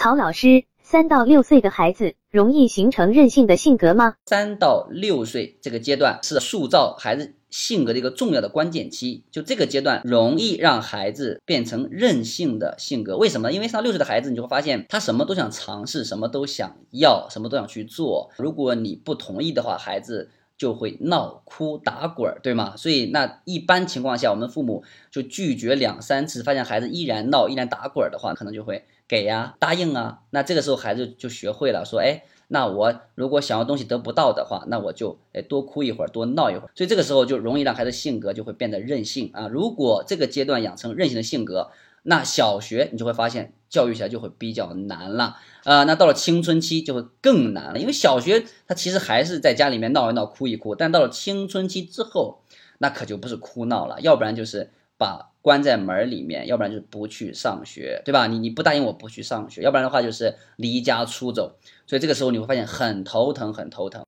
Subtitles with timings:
[0.00, 4.14] 曹老师，三到六岁的孩子容易形成任性的性格吗？
[4.24, 13.18] 三到六岁这个阶段是塑造孩子性格的一个重要的关键期，就这个阶段容易让孩子变成任性的性格。
[13.18, 13.52] 为什么？
[13.52, 18.30] 因为三到六岁的孩子，你就会发现他什么都想尝试，什么都想要，什么都想去做。
[18.38, 20.30] 如果你不同意的话，孩子
[20.60, 22.74] 就会闹、哭、打滚，对吗？
[22.76, 28.84] 所以那一般情况下，我们父母就拒绝两三次，发现孩子依然闹、依然打滚的话，可能就会。
[29.08, 39.48] 给呀，答应啊，那这个时候孩子就学会了说，哎，那我如果想要东西得不到的话，那我就哎多哭一会儿，多闹一会儿，所以这个时候就容易让孩子性格就会变得任性啊。
[39.48, 41.70] 如果这个阶段养成任性的性格，
[42.04, 45.84] 那小学你就会发现教育起来就会比较难了啊。
[45.84, 52.42] 那到了青春期就会更难了，因为小学他其实还是在家里面闹一闹、哭一哭，但到了青春期之后，
[52.76, 55.30] 那可就不是哭闹了，要不然就是把。
[55.42, 58.26] 关在门里面，要不然就是不去上学，对吧？
[58.26, 63.98] 你你不答应我不去上学，要不然的话就是离家出走，所以这个时候你会发现很头疼，很头疼。